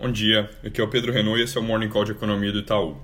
Bom 0.00 0.12
dia, 0.12 0.48
aqui 0.64 0.80
é 0.80 0.84
o 0.84 0.86
Pedro 0.86 1.10
Renault 1.10 1.40
e 1.40 1.42
esse 1.42 1.58
é 1.58 1.60
o 1.60 1.64
Morning 1.64 1.88
Call 1.88 2.04
de 2.04 2.12
Economia 2.12 2.52
do 2.52 2.60
Itaú. 2.60 2.96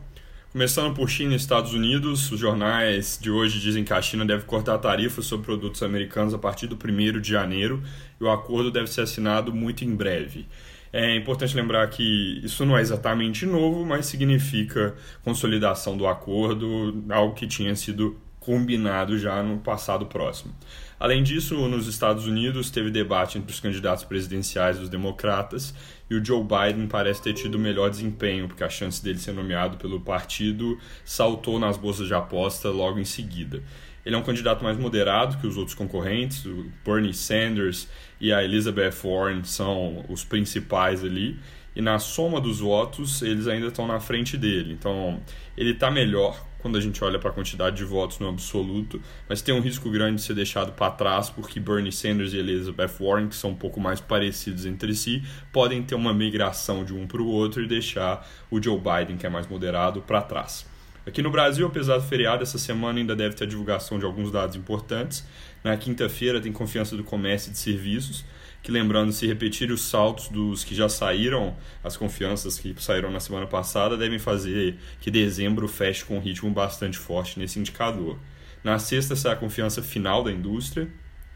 Começando 0.52 0.94
por 0.94 1.10
China 1.10 1.32
e 1.32 1.36
Estados 1.36 1.74
Unidos, 1.74 2.30
os 2.30 2.38
jornais 2.38 3.18
de 3.20 3.32
hoje 3.32 3.58
dizem 3.58 3.82
que 3.82 3.92
a 3.92 4.00
China 4.00 4.24
deve 4.24 4.44
cortar 4.44 4.78
tarifas 4.78 5.26
sobre 5.26 5.44
produtos 5.44 5.82
americanos 5.82 6.32
a 6.32 6.38
partir 6.38 6.68
do 6.68 6.76
1 6.76 7.20
de 7.20 7.30
janeiro 7.30 7.82
e 8.20 8.22
o 8.22 8.30
acordo 8.30 8.70
deve 8.70 8.86
ser 8.86 9.00
assinado 9.00 9.52
muito 9.52 9.84
em 9.84 9.92
breve. 9.92 10.46
É 10.92 11.16
importante 11.16 11.56
lembrar 11.56 11.84
que 11.90 12.40
isso 12.44 12.64
não 12.64 12.78
é 12.78 12.80
exatamente 12.80 13.44
novo, 13.44 13.84
mas 13.84 14.06
significa 14.06 14.94
consolidação 15.24 15.96
do 15.96 16.06
acordo, 16.06 17.04
algo 17.10 17.34
que 17.34 17.48
tinha 17.48 17.74
sido 17.74 18.16
combinado 18.44 19.18
já 19.18 19.42
no 19.42 19.58
passado 19.58 20.06
próximo. 20.06 20.54
Além 21.00 21.22
disso, 21.22 21.56
nos 21.68 21.86
Estados 21.86 22.26
Unidos 22.26 22.70
teve 22.70 22.90
debate 22.90 23.38
entre 23.38 23.50
os 23.50 23.58
candidatos 23.58 24.04
presidenciais 24.04 24.78
dos 24.78 24.88
democratas 24.88 25.74
e 26.08 26.14
o 26.14 26.24
Joe 26.24 26.42
Biden 26.42 26.86
parece 26.86 27.22
ter 27.22 27.32
tido 27.32 27.58
melhor 27.58 27.88
desempenho, 27.90 28.46
porque 28.46 28.62
a 28.62 28.68
chance 28.68 29.02
dele 29.02 29.18
ser 29.18 29.32
nomeado 29.32 29.76
pelo 29.78 30.00
partido 30.00 30.78
saltou 31.04 31.58
nas 31.58 31.76
bolsas 31.76 32.06
de 32.06 32.14
aposta 32.14 32.68
logo 32.68 32.98
em 32.98 33.04
seguida. 33.04 33.62
Ele 34.04 34.14
é 34.14 34.18
um 34.18 34.22
candidato 34.22 34.62
mais 34.62 34.76
moderado 34.76 35.38
que 35.38 35.46
os 35.46 35.56
outros 35.56 35.74
concorrentes, 35.74 36.44
o 36.44 36.70
Bernie 36.84 37.14
Sanders 37.14 37.88
e 38.20 38.32
a 38.32 38.44
Elizabeth 38.44 38.92
Warren 39.02 39.42
são 39.44 40.04
os 40.08 40.22
principais 40.22 41.02
ali, 41.02 41.38
e 41.74 41.80
na 41.80 41.98
soma 41.98 42.40
dos 42.40 42.60
votos 42.60 43.22
eles 43.22 43.48
ainda 43.48 43.68
estão 43.68 43.86
na 43.86 43.98
frente 43.98 44.36
dele. 44.36 44.74
Então 44.74 45.20
ele 45.56 45.70
está 45.70 45.90
melhor 45.90 46.38
quando 46.64 46.78
a 46.78 46.80
gente 46.80 47.04
olha 47.04 47.18
para 47.18 47.28
a 47.28 47.32
quantidade 47.34 47.76
de 47.76 47.84
votos 47.84 48.18
no 48.18 48.26
absoluto, 48.26 48.98
mas 49.28 49.42
tem 49.42 49.54
um 49.54 49.60
risco 49.60 49.90
grande 49.90 50.16
de 50.16 50.22
ser 50.22 50.32
deixado 50.32 50.72
para 50.72 50.90
trás 50.90 51.28
porque 51.28 51.60
Bernie 51.60 51.92
Sanders 51.92 52.32
e 52.32 52.38
Elizabeth 52.38 52.92
Warren, 52.98 53.28
que 53.28 53.36
são 53.36 53.50
um 53.50 53.54
pouco 53.54 53.78
mais 53.78 54.00
parecidos 54.00 54.64
entre 54.64 54.94
si, 54.94 55.22
podem 55.52 55.82
ter 55.82 55.94
uma 55.94 56.14
migração 56.14 56.82
de 56.82 56.94
um 56.94 57.06
para 57.06 57.20
o 57.20 57.26
outro 57.26 57.62
e 57.62 57.68
deixar 57.68 58.26
o 58.50 58.62
Joe 58.62 58.78
Biden, 58.78 59.18
que 59.18 59.26
é 59.26 59.28
mais 59.28 59.46
moderado, 59.46 60.00
para 60.00 60.22
trás. 60.22 60.64
Aqui 61.06 61.20
no 61.20 61.30
Brasil, 61.30 61.66
apesar 61.66 61.98
do 61.98 62.04
feriado, 62.04 62.42
essa 62.42 62.56
semana 62.56 62.98
ainda 62.98 63.14
deve 63.14 63.34
ter 63.34 63.44
a 63.44 63.46
divulgação 63.46 63.98
de 63.98 64.06
alguns 64.06 64.30
dados 64.30 64.56
importantes. 64.56 65.22
Na 65.62 65.76
quinta-feira 65.76 66.40
tem 66.40 66.50
confiança 66.50 66.96
do 66.96 67.04
comércio 67.04 67.50
e 67.50 67.52
de 67.52 67.58
serviços, 67.58 68.24
que 68.62 68.72
lembrando, 68.72 69.12
se 69.12 69.26
repetir 69.26 69.70
os 69.70 69.82
saltos 69.82 70.28
dos 70.28 70.64
que 70.64 70.74
já 70.74 70.88
saíram, 70.88 71.54
as 71.82 71.94
confianças 71.94 72.58
que 72.58 72.74
saíram 72.82 73.10
na 73.10 73.20
semana 73.20 73.46
passada, 73.46 73.98
devem 73.98 74.18
fazer 74.18 74.78
que 74.98 75.10
dezembro 75.10 75.68
feche 75.68 76.02
com 76.06 76.16
um 76.16 76.20
ritmo 76.20 76.50
bastante 76.50 76.96
forte 76.96 77.38
nesse 77.38 77.58
indicador. 77.58 78.18
Na 78.62 78.78
sexta 78.78 79.14
sai 79.14 79.34
a 79.34 79.36
confiança 79.36 79.82
final 79.82 80.24
da 80.24 80.32
indústria, 80.32 80.88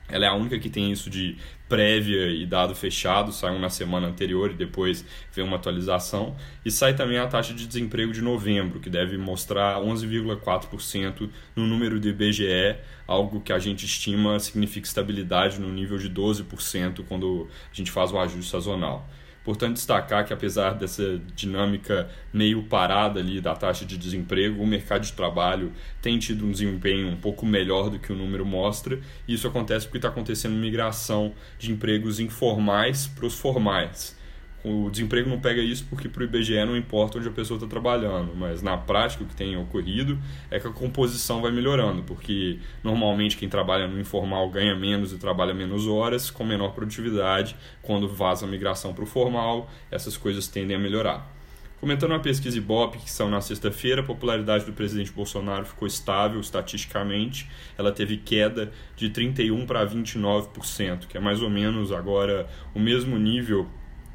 ela 0.08 0.24
é 0.24 0.28
a 0.28 0.34
única 0.34 0.58
que 0.58 0.70
tem 0.70 0.90
isso 0.90 1.10
de 1.10 1.36
prévia 1.68 2.28
e 2.28 2.46
dado 2.46 2.74
fechado, 2.74 3.30
sai 3.30 3.54
um 3.54 3.58
na 3.58 3.68
semana 3.68 4.06
anterior 4.06 4.50
e 4.50 4.54
depois 4.54 5.04
vem 5.32 5.44
uma 5.44 5.56
atualização. 5.56 6.34
E 6.64 6.70
sai 6.70 6.94
também 6.94 7.18
a 7.18 7.26
taxa 7.26 7.52
de 7.52 7.66
desemprego 7.66 8.12
de 8.12 8.22
novembro, 8.22 8.80
que 8.80 8.88
deve 8.88 9.18
mostrar 9.18 9.78
11,4% 9.80 11.28
no 11.54 11.66
número 11.66 12.00
do 12.00 12.08
IBGE, 12.08 12.76
algo 13.06 13.40
que 13.40 13.52
a 13.52 13.58
gente 13.58 13.84
estima 13.84 14.38
significa 14.40 14.86
estabilidade 14.86 15.60
no 15.60 15.70
nível 15.70 15.98
de 15.98 16.08
12% 16.08 17.04
quando 17.06 17.46
a 17.70 17.74
gente 17.74 17.90
faz 17.90 18.10
o 18.10 18.18
ajuste 18.18 18.50
sazonal. 18.50 19.06
Importante 19.48 19.76
destacar 19.76 20.26
que, 20.26 20.32
apesar 20.34 20.74
dessa 20.74 21.18
dinâmica 21.34 22.06
meio 22.30 22.64
parada 22.64 23.18
ali 23.18 23.40
da 23.40 23.54
taxa 23.54 23.82
de 23.82 23.96
desemprego, 23.96 24.62
o 24.62 24.66
mercado 24.66 25.04
de 25.04 25.12
trabalho 25.14 25.72
tem 26.02 26.18
tido 26.18 26.44
um 26.44 26.52
desempenho 26.52 27.08
um 27.08 27.16
pouco 27.16 27.46
melhor 27.46 27.88
do 27.88 27.98
que 27.98 28.12
o 28.12 28.14
número 28.14 28.44
mostra, 28.44 29.00
e 29.26 29.32
isso 29.32 29.48
acontece 29.48 29.86
porque 29.86 29.96
está 29.96 30.08
acontecendo 30.08 30.52
migração 30.52 31.32
de 31.58 31.72
empregos 31.72 32.20
informais 32.20 33.06
para 33.06 33.24
os 33.24 33.38
formais. 33.38 34.17
O 34.64 34.90
desemprego 34.90 35.30
não 35.30 35.38
pega 35.38 35.62
isso 35.62 35.86
porque 35.88 36.08
para 36.08 36.22
o 36.22 36.24
IBGE 36.24 36.64
não 36.64 36.76
importa 36.76 37.18
onde 37.18 37.28
a 37.28 37.30
pessoa 37.30 37.56
está 37.56 37.68
trabalhando, 37.68 38.34
mas 38.34 38.60
na 38.60 38.76
prática 38.76 39.22
o 39.22 39.26
que 39.26 39.36
tem 39.36 39.56
ocorrido 39.56 40.18
é 40.50 40.58
que 40.58 40.66
a 40.66 40.72
composição 40.72 41.40
vai 41.40 41.52
melhorando, 41.52 42.02
porque 42.02 42.58
normalmente 42.82 43.36
quem 43.36 43.48
trabalha 43.48 43.86
no 43.86 44.00
informal 44.00 44.50
ganha 44.50 44.74
menos 44.74 45.12
e 45.12 45.18
trabalha 45.18 45.54
menos 45.54 45.86
horas, 45.86 46.28
com 46.28 46.44
menor 46.44 46.72
produtividade. 46.72 47.54
Quando 47.82 48.08
vaza 48.08 48.46
a 48.46 48.48
migração 48.48 48.92
para 48.92 49.04
o 49.04 49.06
formal, 49.06 49.70
essas 49.92 50.16
coisas 50.16 50.48
tendem 50.48 50.76
a 50.76 50.80
melhorar. 50.80 51.38
Comentando 51.80 52.10
uma 52.10 52.18
pesquisa 52.18 52.58
Ibope 52.58 52.98
que 52.98 53.08
são 53.08 53.30
na 53.30 53.40
sexta-feira, 53.40 54.00
a 54.00 54.04
popularidade 54.04 54.64
do 54.64 54.72
presidente 54.72 55.12
Bolsonaro 55.12 55.64
ficou 55.64 55.86
estável 55.86 56.40
estatisticamente. 56.40 57.48
Ela 57.78 57.92
teve 57.92 58.16
queda 58.16 58.72
de 58.96 59.10
31 59.10 59.64
para 59.64 59.86
29%, 59.86 61.06
que 61.06 61.16
é 61.16 61.20
mais 61.20 61.40
ou 61.40 61.48
menos 61.48 61.92
agora 61.92 62.48
o 62.74 62.80
mesmo 62.80 63.16
nível 63.16 63.68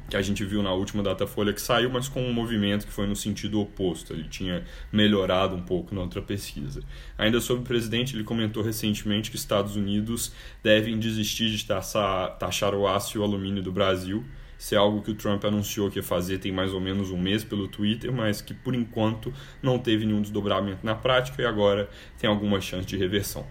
que 0.08 0.16
a 0.16 0.22
gente 0.22 0.44
viu 0.44 0.62
na 0.62 0.72
última 0.72 1.02
Datafolha 1.02 1.52
que 1.52 1.60
saiu, 1.60 1.90
mas 1.90 2.08
com 2.08 2.22
um 2.22 2.32
movimento 2.32 2.86
que 2.86 2.92
foi 2.92 3.06
no 3.06 3.16
sentido 3.16 3.60
oposto. 3.60 4.12
Ele 4.12 4.28
tinha 4.28 4.64
melhorado 4.92 5.56
um 5.56 5.62
pouco 5.62 5.94
na 5.94 6.02
outra 6.02 6.20
pesquisa. 6.20 6.80
Ainda 7.16 7.40
sobre 7.40 7.62
o 7.62 7.66
presidente, 7.66 8.14
ele 8.14 8.24
comentou 8.24 8.62
recentemente 8.62 9.30
que 9.30 9.36
os 9.36 9.42
Estados 9.42 9.76
Unidos 9.76 10.32
devem 10.62 10.98
desistir 10.98 11.50
de 11.50 11.64
taxar, 11.64 12.36
taxar 12.38 12.74
o 12.74 12.86
aço 12.86 13.16
e 13.16 13.20
o 13.20 13.24
alumínio 13.24 13.62
do 13.62 13.72
Brasil. 13.72 14.24
Isso 14.58 14.74
é 14.74 14.78
algo 14.78 15.02
que 15.02 15.10
o 15.10 15.14
Trump 15.14 15.44
anunciou 15.44 15.90
que 15.90 15.98
ia 15.98 16.02
fazer 16.02 16.38
tem 16.38 16.52
mais 16.52 16.72
ou 16.72 16.80
menos 16.80 17.10
um 17.10 17.18
mês 17.18 17.42
pelo 17.42 17.68
Twitter, 17.68 18.12
mas 18.12 18.40
que 18.40 18.54
por 18.54 18.74
enquanto 18.74 19.32
não 19.62 19.78
teve 19.78 20.06
nenhum 20.06 20.22
desdobramento 20.22 20.84
na 20.84 20.94
prática 20.94 21.42
e 21.42 21.44
agora 21.44 21.88
tem 22.18 22.30
alguma 22.30 22.60
chance 22.60 22.86
de 22.86 22.96
reversão. 22.96 23.44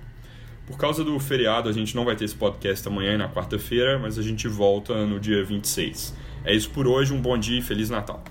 Por 0.66 0.78
causa 0.78 1.04
do 1.04 1.20
feriado, 1.20 1.68
a 1.68 1.74
gente 1.74 1.94
não 1.94 2.06
vai 2.06 2.16
ter 2.16 2.24
esse 2.24 2.36
podcast 2.36 2.88
amanhã 2.88 3.16
e 3.16 3.18
na 3.18 3.28
quarta-feira, 3.28 4.00
mas 4.00 4.18
a 4.18 4.22
gente 4.22 4.48
volta 4.48 5.06
no 5.06 5.20
dia 5.20 5.44
26. 5.44 6.16
É 6.46 6.54
isso 6.54 6.70
por 6.70 6.88
hoje, 6.88 7.14
um 7.14 7.22
bom 7.22 7.38
dia 7.38 7.60
e 7.60 7.62
Feliz 7.62 7.90
Natal. 7.90 8.24